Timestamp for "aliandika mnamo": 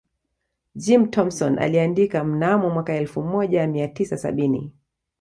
1.59-2.69